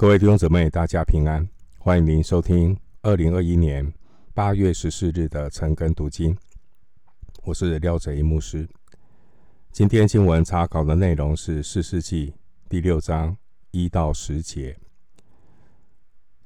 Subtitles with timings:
[0.00, 1.46] 各位弟兄姊妹，大家平安！
[1.78, 3.92] 欢迎您收听二零二一年
[4.32, 6.34] 八月十四日的晨更读经。
[7.42, 8.66] 我是廖哲一牧师。
[9.70, 12.28] 今天经文查考的内容是《四世纪》
[12.66, 13.36] 第六章
[13.72, 14.72] 一到十节，《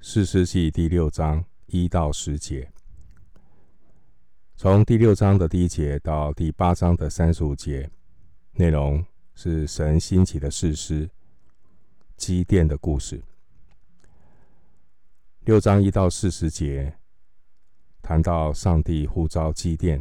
[0.00, 2.68] 四世纪》第六章一到十节，
[4.56, 7.88] 从第六章的第一节到第八章的三十五节，
[8.54, 11.08] 内容是神兴起的士师
[12.16, 13.22] 基甸的故事。
[15.44, 16.90] 六章一到四十节
[18.00, 20.00] 谈到上帝呼召祭奠。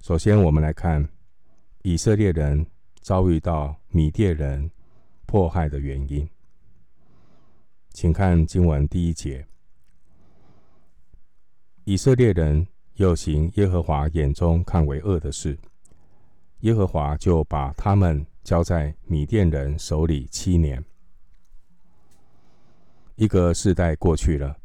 [0.00, 1.08] 首先，我们来看
[1.82, 2.64] 以色列人
[3.00, 4.70] 遭遇到米甸人
[5.26, 6.28] 迫害的原因。
[7.90, 9.44] 请看经文第一节：
[11.82, 15.58] 以色列人又行耶和华眼中看为恶的事，
[16.60, 20.84] 耶和华就把他们交在米甸人手里七年。
[23.18, 24.56] 一个世代过去了，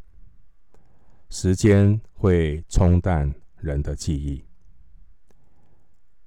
[1.31, 4.45] 时间会冲淡人的记忆。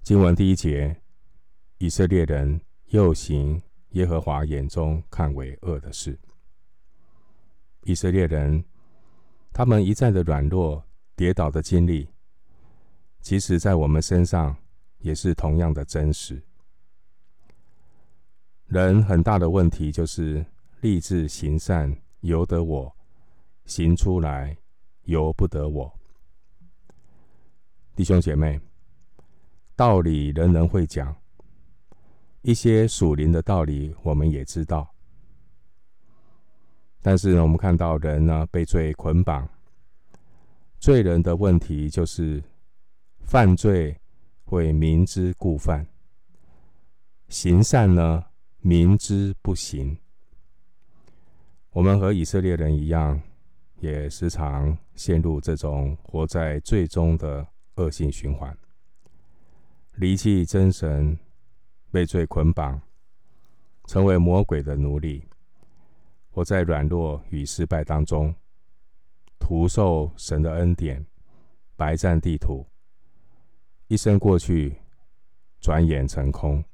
[0.02, 1.00] 经文第一节，
[1.78, 6.18] 以色列人又行耶和华眼中看为恶的事。
[7.84, 8.64] 以色列人，
[9.52, 12.08] 他们一再的软弱、跌倒的经历，
[13.20, 14.56] 其实在我们身上
[14.98, 16.42] 也是同样的真实。
[18.66, 20.44] 人很大的问题就是
[20.80, 21.96] 立志行善。
[22.26, 22.94] 由得我
[23.64, 24.56] 行出来，
[25.04, 25.92] 由不得我。
[27.94, 28.60] 弟兄姐妹，
[29.74, 31.16] 道理人人会讲，
[32.42, 34.92] 一些属灵的道理我们也知道。
[37.00, 39.48] 但是呢，我们看到人呢被罪捆绑，
[40.78, 42.42] 罪人的问题就是
[43.20, 43.96] 犯罪
[44.44, 45.86] 会明知故犯，
[47.28, 48.24] 行善呢
[48.58, 49.96] 明知不行。
[51.76, 53.20] 我们和以色列人一样，
[53.80, 58.56] 也时常陷入这种活在罪中的恶性循环，
[59.96, 61.18] 离弃真神，
[61.90, 62.80] 被罪捆绑，
[63.84, 65.28] 成为魔鬼的奴隶，
[66.30, 68.34] 活在软弱与失败当中，
[69.38, 71.04] 徒受神的恩典，
[71.76, 72.66] 白占地图，
[73.88, 74.78] 一生过去，
[75.60, 76.64] 转眼成空。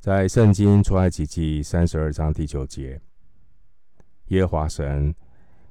[0.00, 2.98] 在圣经出埃及记三十二章第九节，
[4.28, 5.14] 耶和华神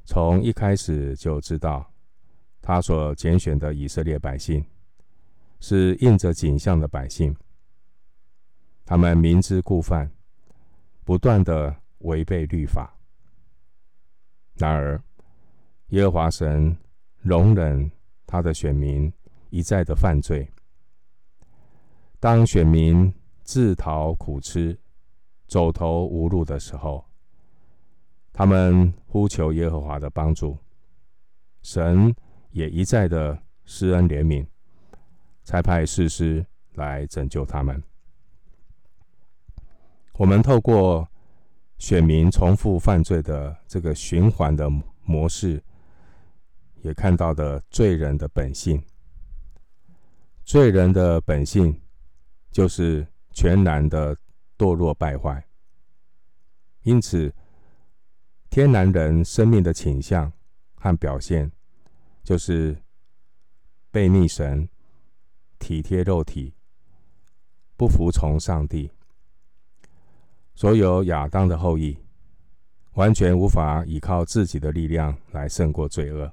[0.06, 1.92] 从一开始就知道，
[2.62, 4.64] 他所拣选的以色列百姓
[5.60, 7.36] 是印着景象的百姓，
[8.86, 10.08] 他们明知故犯，
[11.04, 12.96] 不断的违背律法。
[14.54, 15.02] 然而，
[15.88, 16.78] 耶和华神
[17.18, 17.90] 容忍
[18.28, 19.12] 他的选民
[19.50, 20.48] 一再的犯罪，
[22.20, 23.12] 当选民。
[23.52, 24.78] 自讨苦吃、
[25.48, 27.04] 走投无路的时候，
[28.32, 30.56] 他们呼求耶和华的帮助，
[31.64, 32.16] 神
[32.52, 34.46] 也一再的施恩怜悯，
[35.44, 37.82] 才派士师来拯救他们。
[40.14, 41.10] 我们透过
[41.80, 44.70] 选民重复犯罪的这个循环的
[45.04, 45.60] 模式，
[46.84, 48.80] 也看到的罪人的本性。
[50.46, 51.82] 罪人的本性
[52.52, 53.08] 就是。
[53.40, 54.18] 全然的
[54.58, 55.42] 堕落败坏，
[56.82, 57.34] 因此
[58.50, 60.30] 天然人生命的倾向
[60.76, 61.50] 和表现，
[62.22, 62.76] 就是
[63.92, 64.68] 背逆神、
[65.58, 66.54] 体贴肉体、
[67.78, 68.92] 不服从上帝。
[70.54, 71.98] 所有亚当的后裔，
[72.96, 76.30] 完全无法依靠自己的力量来胜过罪恶，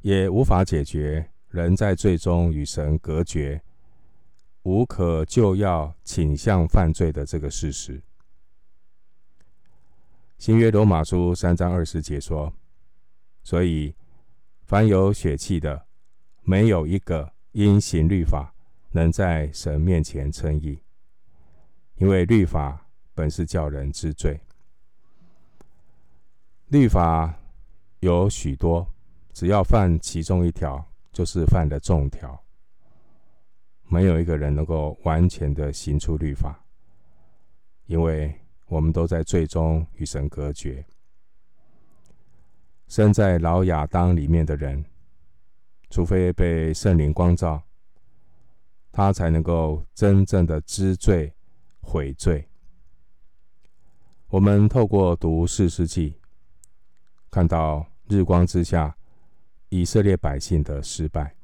[0.00, 3.62] 也无法解决人在最终与神隔绝。
[4.62, 8.02] 无可救药、倾向犯罪的这个事实。
[10.36, 12.52] 新约罗马书三章二十节说
[13.42, 13.94] ：“所以
[14.66, 15.86] 凡有血气的，
[16.42, 18.54] 没有一个因行律法
[18.90, 20.82] 能在神面前称义，
[21.96, 24.40] 因为律法本是叫人知罪。
[26.68, 27.34] 律法
[28.00, 28.86] 有许多，
[29.32, 32.38] 只要犯其中一条，就是犯了众条。”
[33.90, 36.64] 没有一个人能够完全的行出律法，
[37.86, 38.32] 因为
[38.68, 40.86] 我们都在最终与神隔绝。
[42.86, 44.84] 身在老亚当里面的人，
[45.90, 47.60] 除非被圣灵光照，
[48.92, 51.32] 他才能够真正的知罪
[51.80, 52.48] 悔罪。
[54.28, 56.14] 我们透过读士师记，
[57.28, 58.96] 看到日光之下
[59.68, 61.34] 以色列百姓的失败。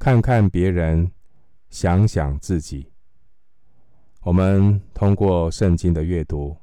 [0.00, 1.12] 看看别人，
[1.68, 2.90] 想想自己，
[4.22, 6.56] 我们通过圣经的阅读，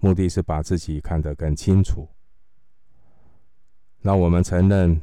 [0.00, 2.06] 目的是把自己看得更清楚。
[4.02, 5.00] 让我们承认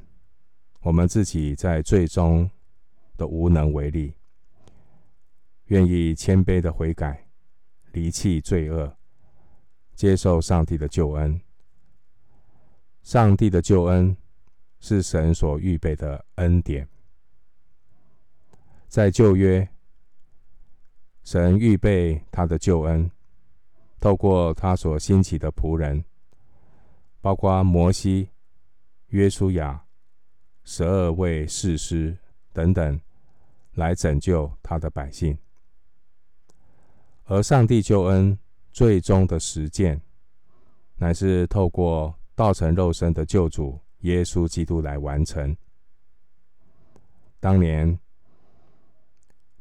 [0.82, 2.48] 我们自己在最终
[3.18, 4.14] 的无能为力，
[5.70, 7.26] 愿意谦卑的悔改，
[7.94, 8.96] 离弃罪恶，
[9.96, 11.42] 接受上帝的救恩。
[13.02, 14.16] 上帝的救恩
[14.82, 16.86] 是神所预备的恩典。
[18.90, 19.66] 在旧约，
[21.24, 23.10] 神预备他的救恩，
[24.02, 26.04] 透过他所兴起的仆人，
[27.22, 28.28] 包括摩西。
[29.12, 29.84] 约书亚、
[30.64, 32.18] 十二位士师
[32.54, 32.98] 等等，
[33.74, 35.38] 来拯救他的百姓。
[37.26, 38.40] 而上帝救恩
[38.72, 40.02] 最终的实践，
[40.96, 45.56] 乃是透过道成肉身的救主耶稣基督来完成。
[47.40, 48.00] 当年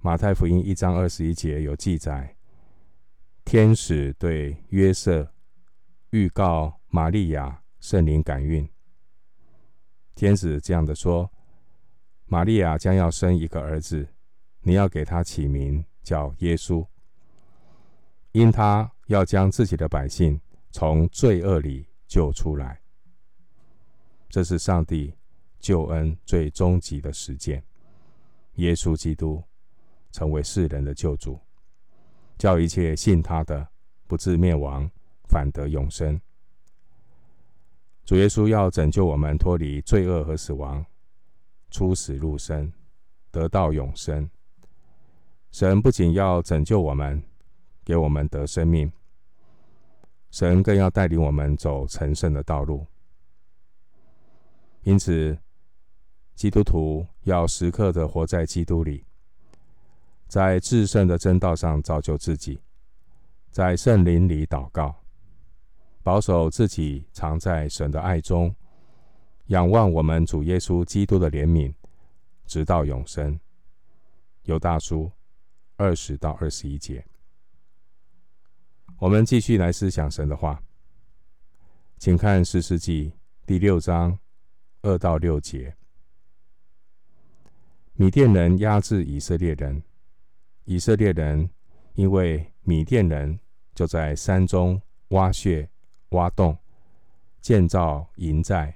[0.00, 2.36] 马太福音一章二十一节有记载，
[3.44, 5.32] 天使对约瑟
[6.10, 8.68] 预告玛利亚圣灵感孕。
[10.14, 11.30] 天使这样的说
[12.26, 14.06] ：“玛利亚将要生一个儿子，
[14.60, 16.86] 你要给他起名叫耶稣，
[18.32, 20.40] 因他要将自己的百姓
[20.70, 22.79] 从罪恶里救出来。”
[24.30, 25.12] 这是上帝
[25.58, 27.62] 救恩最终极的实践。
[28.54, 29.42] 耶稣基督
[30.12, 31.38] 成为世人的救主，
[32.38, 33.68] 叫一切信他的
[34.06, 34.88] 不至灭亡，
[35.24, 36.20] 反得永生。
[38.04, 40.84] 主耶稣要拯救我们脱离罪恶和死亡，
[41.70, 42.72] 出死入生，
[43.30, 44.30] 得到永生。
[45.50, 47.20] 神不仅要拯救我们，
[47.84, 48.92] 给我们得生命，
[50.30, 52.86] 神更要带领我们走成圣的道路。
[54.82, 55.38] 因此，
[56.34, 59.04] 基督徒要时刻的活在基督里，
[60.26, 62.60] 在至圣的真道上造就自己，
[63.50, 64.96] 在圣灵里祷告。
[66.02, 68.56] 保守自己藏在神的爱中，
[69.48, 71.74] 仰望我们主耶稣基督的怜悯，
[72.46, 73.38] 直到永生。
[74.44, 75.12] 犹大书
[75.76, 77.04] 二十到二十一节，
[78.98, 80.62] 我们继续来思想神的话，
[81.98, 83.12] 请看士师记
[83.44, 84.18] 第六章
[84.82, 85.74] 二到六节。
[87.94, 89.82] 米甸人压制以色列人，
[90.64, 91.50] 以色列人
[91.94, 93.38] 因为米甸人
[93.74, 95.68] 就在山中挖穴。
[96.10, 96.58] 挖洞，
[97.40, 98.74] 建造营寨。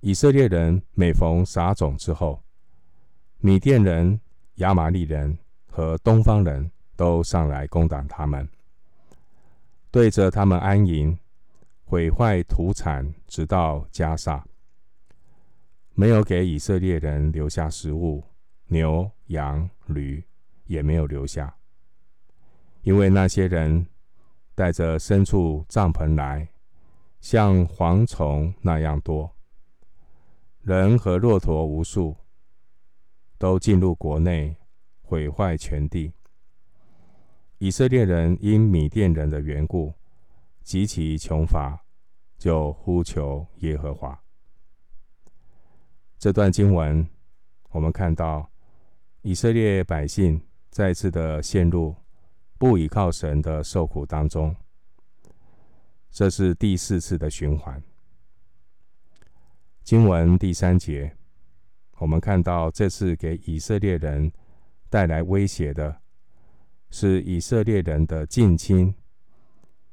[0.00, 2.42] 以色列人每逢撒种之后，
[3.38, 4.20] 米甸人、
[4.56, 5.38] 亚玛力人
[5.70, 8.48] 和东方人都上来攻打他们，
[9.92, 11.16] 对着他们安营，
[11.86, 14.44] 毁坏土产，直到加萨，
[15.94, 18.22] 没有给以色列人留下食物，
[18.66, 20.22] 牛、羊、驴
[20.66, 21.56] 也没有留下，
[22.82, 23.86] 因为那些人。
[24.58, 26.48] 带着牲畜帐篷来，
[27.20, 29.36] 像蝗虫那样多，
[30.62, 32.16] 人和骆驼无数，
[33.36, 34.56] 都进入国内，
[35.02, 36.10] 毁坏全地。
[37.58, 39.92] 以色列人因米甸人的缘故，
[40.66, 41.80] 极其穷乏，
[42.36, 44.20] 就呼求耶和华。
[46.18, 47.08] 这段经文，
[47.70, 48.50] 我们看到
[49.22, 51.94] 以色列百姓再次的陷入。
[52.58, 54.56] 不倚靠神的受苦当中，
[56.10, 57.82] 这是第四次的循环。
[59.84, 61.14] 经文第三节，
[61.98, 64.32] 我们看到这次给以色列人
[64.88, 66.00] 带来威胁的，
[66.88, 68.94] 是以色列人的近亲，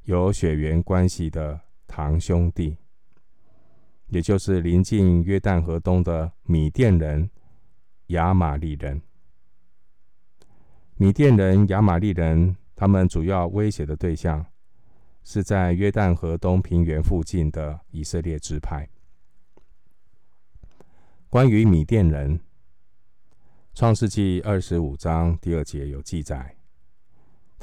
[0.03, 2.75] 有血缘关系的堂兄弟，
[4.07, 7.29] 也就是临近约旦河东的米甸人、
[8.07, 9.01] 亚玛利人。
[10.95, 14.45] 米甸人、亚玛利人，他们主要威胁的对象
[15.23, 18.89] 是在约旦河东平原附近的以色列支派。
[21.29, 22.37] 关于米甸人，
[23.73, 26.55] 《创世纪》二十五章第二节有记载，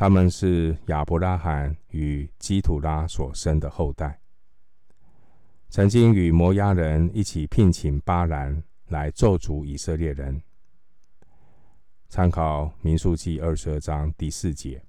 [0.01, 4.19] 他们是亚伯拉罕与基土拉所生的后代，
[5.69, 10.41] 曾经与摩押人一起聘请巴兰来咒诅以色列人。
[12.09, 14.83] 参考《民数记》二十二章第四节。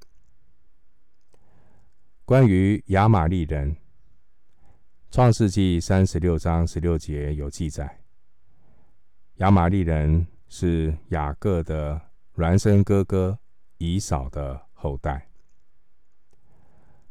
[2.24, 3.75] 关于亚玛利人，
[5.12, 8.00] 《创世纪》三十六章十六节有记载，
[9.39, 12.00] 亚玛利人是雅各的
[12.38, 13.38] 孪生哥哥
[13.77, 15.30] 以扫的后代。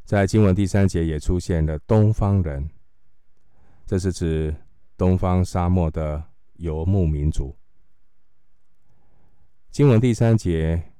[0.03, 2.69] 在经文第三节也出现了东方人，
[3.85, 4.53] 这是指
[4.97, 6.21] 东方沙漠的
[6.55, 7.55] 游牧民族。
[9.69, 10.91] 经文第三节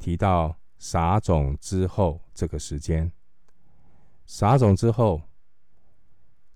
[0.00, 3.12] 提到撒种之后这个时间。
[4.26, 5.22] 撒种之后，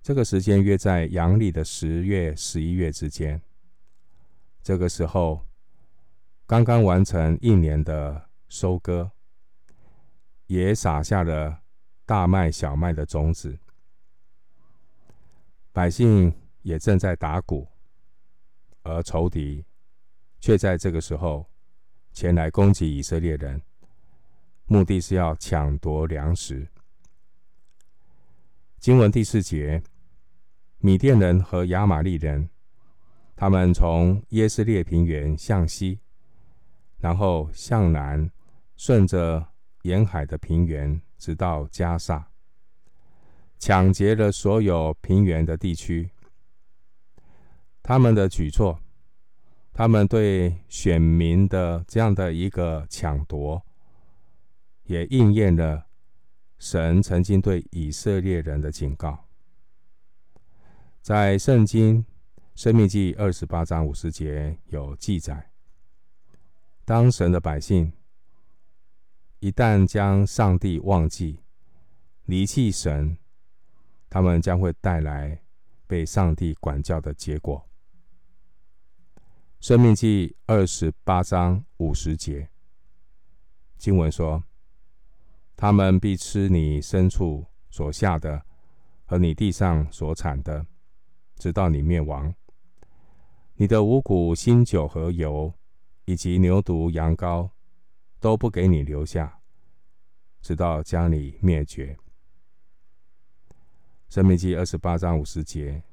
[0.01, 3.41] 这个时间约在阳历的十月、十一月之间。
[4.61, 5.45] 这个时候，
[6.45, 9.11] 刚刚完成一年的收割，
[10.47, 11.61] 也撒下了
[12.05, 13.57] 大麦、小麦的种子。
[15.71, 17.67] 百姓也正在打鼓，
[18.83, 19.65] 而仇敌
[20.39, 21.45] 却在这个时候
[22.13, 23.61] 前来攻击以色列人，
[24.65, 26.67] 目的是要抢夺粮食。
[28.79, 29.81] 经文第四节，
[30.77, 32.49] 米甸人和亚玛利人，
[33.35, 35.99] 他们从耶斯列平原向西，
[36.99, 38.31] 然后向南，
[38.77, 39.45] 顺着
[39.85, 42.31] 沿海的平原，直到加萨，
[43.59, 46.09] 抢劫了所有平原的地区。
[47.83, 48.79] 他们的举措，
[49.71, 53.63] 他们对选民的这样的一个抢夺，
[54.85, 55.85] 也应验了。
[56.57, 59.27] 神曾经对以色列人的警告，
[60.99, 62.03] 在圣经
[62.55, 65.51] 《申命记》二十八章五十节有记载：
[66.83, 67.93] 当神的百姓
[69.39, 71.39] 一旦将上帝忘记、
[72.25, 73.17] 离弃神，
[74.09, 75.41] 他们将会带来
[75.87, 77.65] 被上帝管教的结果。
[79.59, 82.49] 《生命记》二十八章五十节
[83.77, 84.43] 经文说。
[85.57, 88.45] 他们必吃你牲畜所下的
[89.05, 90.65] 和你地上所产的，
[91.37, 92.35] 直到你灭亡。
[93.53, 95.53] 你的五谷、新酒和油，
[96.03, 97.51] 以及牛犊、羊羔，
[98.25, 99.39] 都不给你留下，
[100.41, 101.95] 直到将你灭绝。
[104.09, 105.83] 申命记二十八章五十节，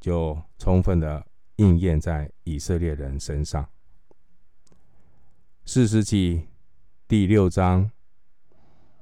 [0.00, 3.68] 就充分的应验在以色列人身上。
[5.66, 6.48] 四世纪
[7.06, 7.90] 第六章。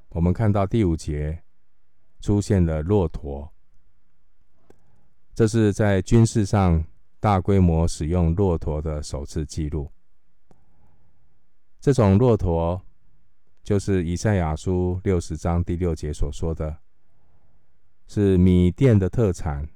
[0.09, 1.45] 我们看到第五节
[2.21, 3.53] 出现了骆驼，
[5.33, 6.85] 这是在军事上
[7.21, 9.93] 大规模使用骆驼的首次记录。
[11.83, 12.81] 这种骆驼
[13.65, 16.79] 就是以赛亚书六十章第六节所说的，
[18.07, 19.69] 是米甸的特产。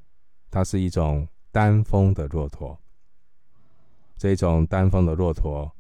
[0.49, 2.79] 它是一种单峰的骆驼。
[4.17, 5.71] 这种单峰的骆驼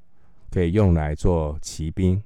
[0.50, 2.20] 可以用来做骑兵。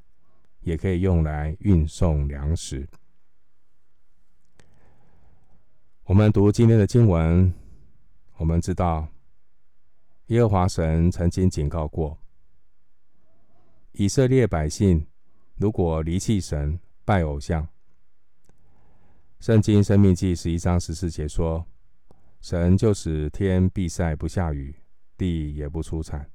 [0.60, 2.86] 也可以用来运送粮食。
[6.04, 7.50] 我们读今天的经文，
[8.36, 9.08] 我们知道
[10.26, 12.18] 耶和华神曾经警告过
[13.92, 15.04] 以色列百姓，
[15.56, 17.66] 如果离弃神、拜偶像。
[19.40, 21.66] 圣经申命记十一章十四节说
[22.40, 24.74] ：“神就使天闭塞不下雨，
[25.16, 26.30] 地也不出产。”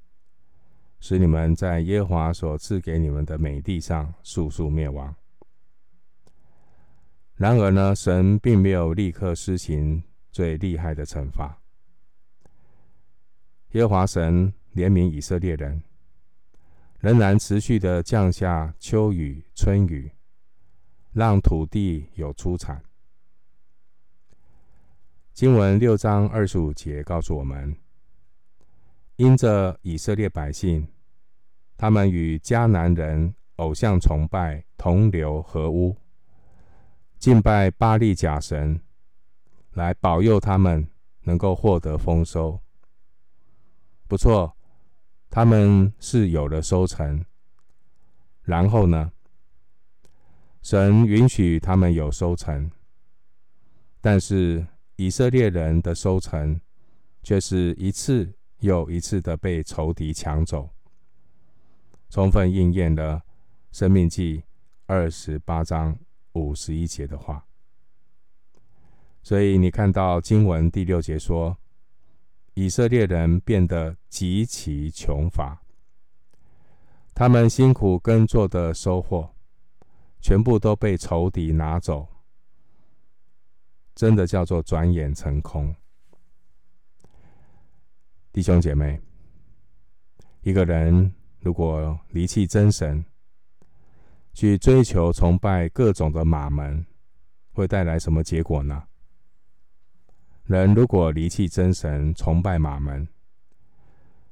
[1.00, 5.16] 使你们在耶华所赐给你们的美地上速速灭亡。
[7.36, 11.62] 然而呢，神并没有立刻施行最厉害的惩罚。
[13.72, 15.84] 耶和华神怜悯以色列人，
[17.06, 20.12] 仍然持续的降下秋雨、春雨，
[21.14, 22.84] 让土地有出产。
[25.32, 27.78] 经文六章二十五节告诉我们，
[29.18, 30.88] 因着以色列百姓。
[31.78, 35.96] 他们与迦南人偶像崇拜同流合污，
[37.20, 38.82] 敬拜巴力假神，
[39.74, 40.90] 来保佑他们
[41.22, 42.60] 能够获得丰收。
[44.08, 44.58] 不错，
[45.36, 47.25] 他们是有了收成。
[48.44, 49.12] 然后呢，
[50.62, 52.72] 神允许他们有收成，
[54.00, 54.65] 但是
[54.96, 56.62] 以色列人的收成
[57.22, 60.70] 却是一次又一次的被仇敌抢走。
[62.10, 63.18] 充分应验了
[63.77, 64.38] 《生命记》
[64.86, 66.00] 二十八章
[66.32, 67.46] 五十一节的话，
[69.22, 71.58] 所以你看到经文第六节说，
[72.56, 75.62] 以色列人变得极其穷乏，
[77.14, 79.30] 他们辛苦耕作的收获，
[80.20, 82.08] 全部都被仇敌拿走，
[83.94, 85.76] 真的叫做转眼成空。
[88.34, 89.00] 弟兄姐妹，
[90.42, 91.14] 一个人。
[91.42, 93.06] 如果离弃真神，
[94.34, 96.84] 去追求崇拜各种的马门，
[97.54, 98.82] 会带来什么结果呢？
[100.46, 103.08] 人如果离弃真神，崇拜马门，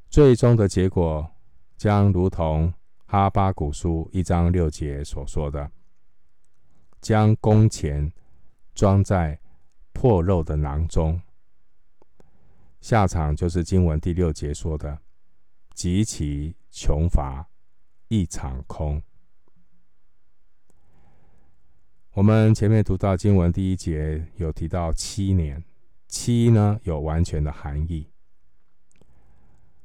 [0.10, 1.27] 最终的结果
[1.75, 2.72] 将如同
[3.08, 5.72] 哈巴古书一章六节所说的，
[7.01, 8.13] 将工钱
[8.75, 9.39] 装在
[9.91, 11.20] 破肉的囊中，
[12.79, 15.00] 下场就是经文第六节说的
[15.74, 17.48] 极其穷乏，
[18.08, 19.01] 一场空。
[22.12, 25.63] 我们前面读到经文第一节有提到七年，
[26.13, 28.08] 七呢有完全的含义。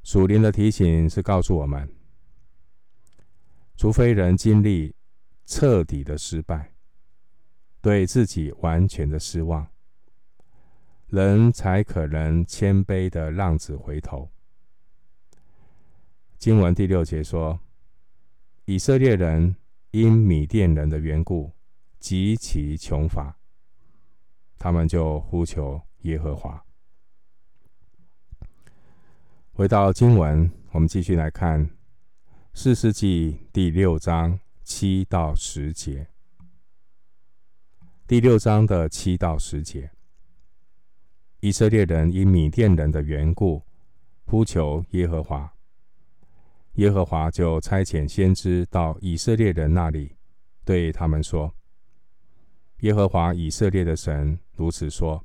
[0.03, 1.89] 属灵的提醒是告诉我们，
[3.79, 4.95] 除非人经历
[5.47, 6.75] 彻底的失败，
[7.81, 9.67] 对自己完全的失望，
[11.07, 14.31] 人才可能谦卑的浪子回头。
[16.37, 17.59] 经文第六节说，
[18.67, 19.57] 以色列人
[19.93, 21.51] 因米甸人的缘故。
[21.99, 23.37] 极其穷乏，
[24.57, 26.65] 他们就呼求耶和华。
[29.53, 31.69] 回到经文，我们继续来看
[32.55, 36.09] 四世纪第六章七到十节。
[38.07, 39.91] 第六章的七到十节，
[41.41, 43.63] 以色列人因米甸人的缘故，
[44.25, 45.53] 呼求耶和华，
[46.75, 50.17] 耶和华就差遣先知到以色列人那里，
[50.65, 51.55] 对他们说。
[52.79, 55.23] 耶和华以色列的神如此说：“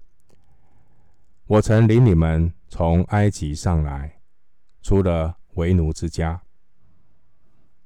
[1.46, 4.22] 我曾领你们从埃及上来，
[4.82, 6.42] 出了为奴之家，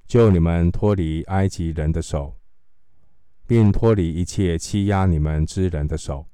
[0.06, 2.38] 救你们脱离埃及人的手，
[3.48, 6.28] 并脱离一切欺压你们之人的手，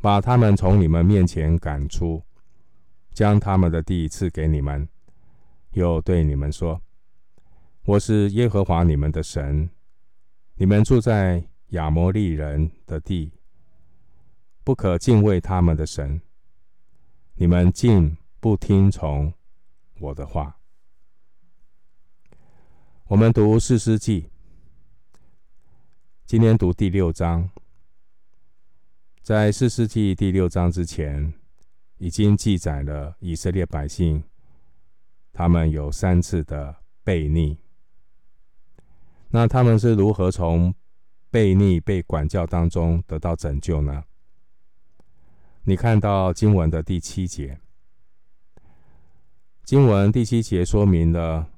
[0.00, 2.22] 把他们从你们面前赶出，
[3.12, 4.88] 将他们的地赐给你们，
[5.72, 6.82] 又对你们说：
[7.84, 9.70] 我是耶和华你们的神，
[10.56, 13.30] 你们住在。”亚摩利人的地，
[14.62, 16.20] 不可敬畏他们的神。
[17.34, 19.32] 你们竟不听从
[19.98, 20.58] 我的话。
[23.06, 24.30] 我们读四世纪，
[26.26, 27.50] 今天读第六章。
[29.22, 31.32] 在四世纪第六章之前，
[31.98, 34.22] 已经记载了以色列百姓，
[35.32, 37.58] 他们有三次的悖逆。
[39.28, 40.74] 那他们是如何从
[41.32, 44.04] 悖逆被管教当中得到拯救呢？
[45.70, 47.60] 你看到经文的第七节，
[49.62, 51.48] 经文第七节说明了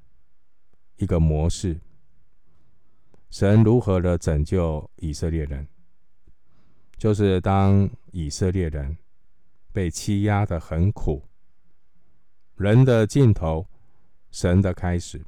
[0.96, 1.80] 一个模式：
[3.30, 5.66] 神如何的拯救以色列人，
[6.98, 8.98] 就是当以色列人
[9.72, 11.22] 被欺压得很苦，
[12.56, 13.66] 人的尽头，
[14.30, 15.24] 神的开始。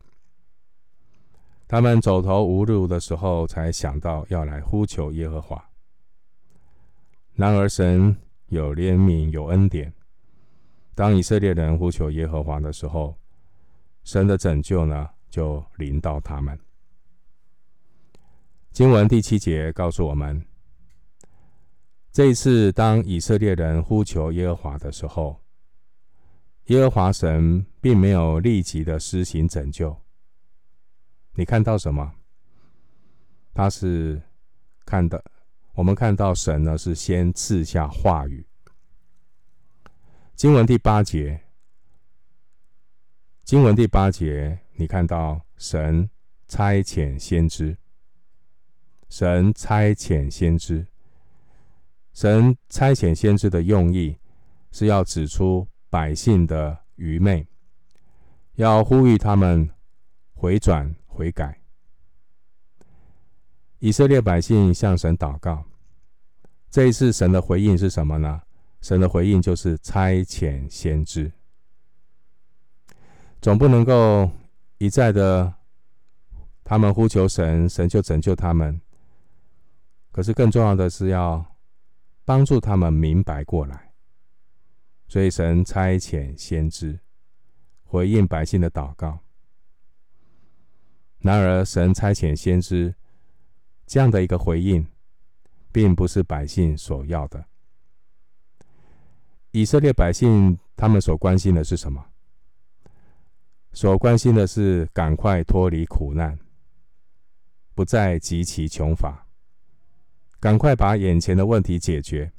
[1.66, 5.70] 他们走投无路的时候，才想到要来呼求耶和华。
[7.32, 8.14] 然而，神
[8.48, 9.92] 有怜悯，有恩典。
[10.94, 13.16] 当以色列人呼求耶和华的时候，
[14.04, 16.58] 神的拯救呢，就临到他们。
[18.70, 20.44] 经文第七节告诉我们，
[22.12, 25.40] 这一次当以色列人呼求耶和华的时候，
[26.66, 29.96] 耶和华神并没有立即的施行拯救。
[31.34, 32.14] 你看到什么？
[33.52, 34.20] 他是
[34.84, 35.24] 看的，
[35.74, 38.46] 我们看到神呢是先赐下话语。
[40.34, 41.42] 经文第八节，
[43.44, 46.08] 经文第八节，你看到神
[46.48, 47.76] 差遣先知，
[49.08, 50.86] 神差遣先知，
[52.12, 54.18] 神差遣先知的用意
[54.72, 57.46] 是要指出百姓的愚昧，
[58.54, 59.70] 要呼吁他们
[60.34, 60.94] 回转。
[61.16, 61.60] 悔改，
[63.84, 65.62] 以色列百姓向神祷告。
[66.70, 68.40] 这一次，神的回应是什么呢？
[68.80, 71.30] 神的回应就是差遣先知。
[73.42, 74.30] 总不能够
[74.78, 75.52] 一再的
[76.64, 78.80] 他们呼求神，神就拯救他们。
[80.10, 81.44] 可是更重要的是要
[82.24, 83.92] 帮助他们明白过来。
[85.08, 86.98] 所以神差遣先知
[87.82, 89.18] 回应百姓的祷告。
[91.18, 92.94] 然而，神差遣先知
[93.94, 94.84] 这样的一个回应，
[95.70, 97.44] 并不是百姓所要的。
[99.52, 102.04] 以色列百姓他们所关心的是什么？
[103.72, 106.36] 所关心的是赶快脱离苦难，
[107.72, 109.28] 不再极其穷乏，
[110.40, 112.32] 赶快把眼前的问题解决。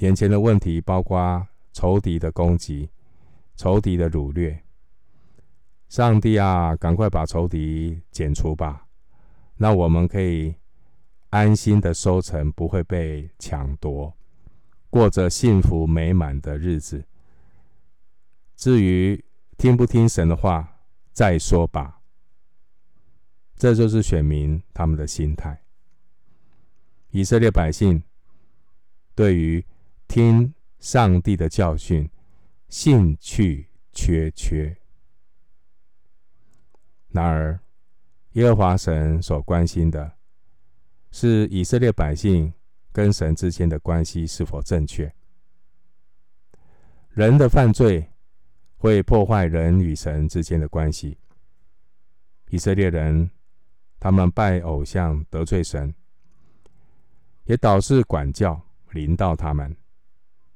[0.00, 2.90] 眼前的问题包括仇敌的攻击、
[3.56, 4.62] 仇敌的掳掠。
[5.88, 8.87] 上帝啊，赶快把仇敌剪除吧，
[9.58, 10.54] 那我们可以
[11.30, 14.16] 安心的收成，不会被抢夺，
[14.88, 17.04] 过着幸福美满的日子。
[18.56, 19.22] 至于
[19.56, 20.80] 听不听神的话，
[21.12, 22.00] 再说吧。
[23.56, 25.64] 这就是选民他们的心态。
[27.10, 28.02] 以色列百姓
[29.14, 29.64] 对于
[30.06, 32.08] 听上帝的教训
[32.68, 34.76] 兴趣缺缺。
[37.10, 37.58] 然而，
[38.38, 40.12] 耶和华神所关心的
[41.10, 42.52] 是以色列百姓
[42.92, 45.12] 跟神之间的关系是否正确。
[47.08, 48.08] 人的犯罪
[48.76, 51.18] 会破坏人与神之间的关系。
[52.50, 53.28] 以色列人
[53.98, 55.92] 他们拜偶像得罪神，
[57.42, 58.60] 也导致管教
[58.92, 59.76] 临到他们。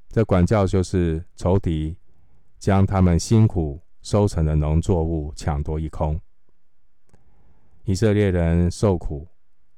[0.08, 1.96] 这管教就是仇敌
[2.60, 6.20] 将他们辛苦收成的农作物抢夺一空。
[7.84, 9.26] 以色列人受苦，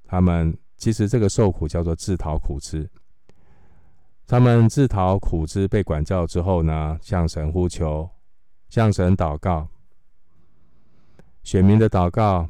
[0.05, 2.89] 他们其实这个受苦叫做自讨苦吃。
[4.27, 8.09] 他们自讨苦吃，被管教之后呢，向神呼求，
[8.69, 9.69] 向神祷告。
[11.43, 12.49] 选民的祷告，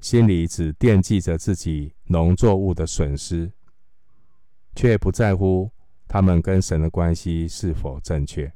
[0.00, 3.52] 心里只惦记着自己农作物的损失，
[4.74, 5.70] 却不在乎
[6.08, 8.52] 他们跟神的关系是否正确。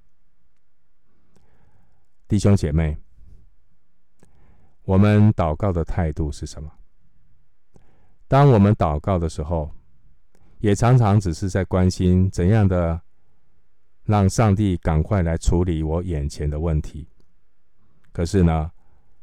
[2.27, 2.99] 弟兄姐妹，
[4.89, 6.73] 我们祷告的态度是什么？
[8.27, 9.71] 当我们祷告的时候，
[10.61, 12.99] 也常常只是在关心怎样的
[14.05, 17.07] 让上帝赶快来处理我眼前的问题。
[18.13, 18.73] 可是呢，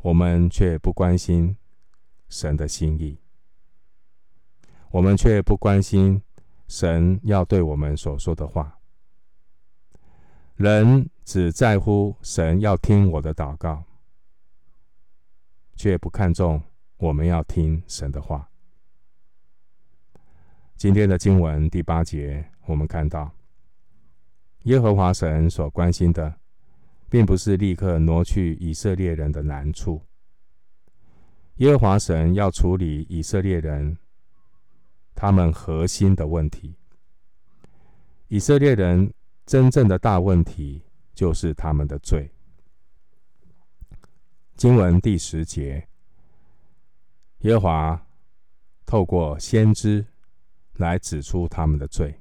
[0.04, 1.58] 我们却不关心
[2.30, 3.20] 神的心意，
[4.92, 6.22] 我们却不关心
[6.68, 8.78] 神要对我们所说的话。
[10.58, 13.84] 人只在乎神要听我的祷告，
[15.76, 16.62] 却不看重
[16.98, 18.50] 我们要听神的话。
[20.76, 23.32] 今天的经文第八节，我们看到
[24.64, 26.36] 耶和华神所关心的，
[27.10, 30.02] 并不是立刻挪去以色列人的难处。
[31.58, 33.98] 耶和华神要处理以色列人
[35.14, 36.76] 他们核心的问题。
[38.28, 39.14] 以色列人
[39.46, 40.82] 真正的大问题
[41.14, 42.30] 就是他们的罪。
[44.56, 45.88] 经文第十节，
[47.40, 48.08] 耶和华
[48.86, 50.06] 透过先知。
[50.78, 52.20] 来指出他们的罪，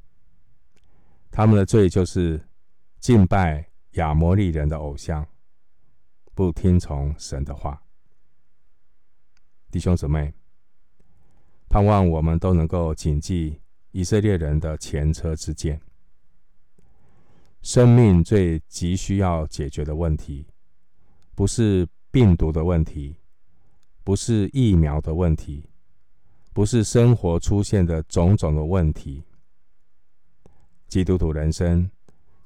[1.33, 2.41] 他们的罪就是
[3.01, 5.27] 敬拜亚摩利人的偶像，
[6.37, 7.83] 不听从神的话。
[9.73, 10.33] 弟兄姊妹，
[11.69, 15.81] 盼望我们都能够谨记以色列人的前车之鉴。
[17.61, 20.47] 生命最急需要解决的问题，
[21.35, 23.17] 不是病毒的问题，
[24.05, 25.69] 不是疫苗的问题。
[26.53, 29.25] 不是生活出现的种种的问题，
[30.87, 31.91] 基督徒人生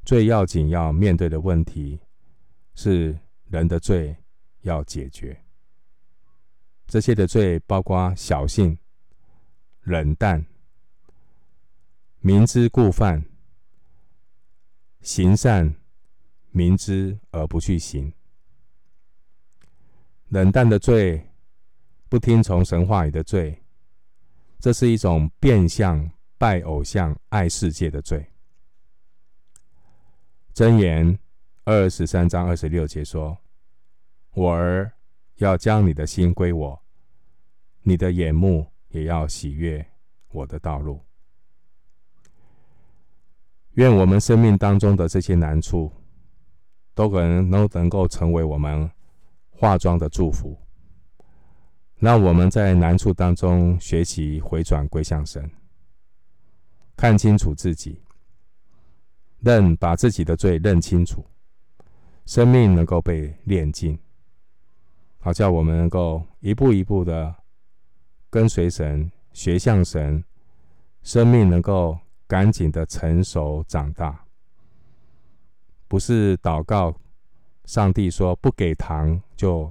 [0.07, 2.01] 最要紧要面对的问题
[2.75, 4.17] 是人的罪
[4.63, 5.39] 要解决。
[6.87, 8.79] 这些的罪包括小性、
[9.83, 10.47] 冷淡、
[12.21, 13.23] 明知故犯、
[15.03, 15.75] 行善
[16.53, 18.11] 明知而不去行。
[20.29, 21.27] 冷淡的罪，
[22.11, 23.63] 不听从神话语的罪。
[24.61, 28.27] 这是一种变相拜偶像、爱世界的罪。
[30.53, 31.19] 箴言
[31.65, 33.39] 二十三章二十六节说
[34.35, 34.93] ：“我儿
[35.37, 36.83] 要将你的心归我，
[37.81, 39.87] 你的眼目也要喜悦
[40.29, 41.01] 我的道路。”
[43.75, 45.91] 愿我们生命当中的这些难处，
[46.93, 48.91] 都可能都能够成为我们
[49.59, 50.57] 化妆的祝福。
[51.97, 55.51] 让我们在难处当中学习回转归向神，
[56.97, 58.01] 看清楚自己，
[59.41, 61.27] 认把自己的罪认清楚，
[62.25, 63.99] 生命能够被炼净，
[65.19, 67.35] 好叫我们能够一步一步的
[68.31, 70.23] 跟随神，学像神，
[71.03, 74.25] 生命能够赶紧的成熟长大。
[75.89, 76.95] 不是祷告，
[77.69, 79.71] 上帝说不给糖就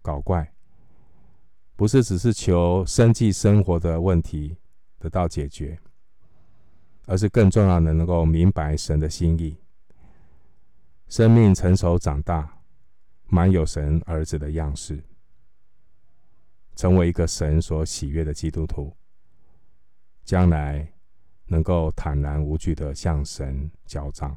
[0.00, 0.54] 搞怪。
[1.74, 4.56] 不是只是求生计生活的问题
[5.00, 5.76] 得到解决，
[7.06, 9.58] 而是更重要的能够明白神的心意，
[11.08, 12.48] 生命成熟长大，
[13.26, 15.02] 满有神儿子的样式，
[16.76, 18.96] 成为一个神所喜悦的基督徒，
[20.24, 20.88] 将来
[21.46, 24.36] 能够坦然无惧的向神交账。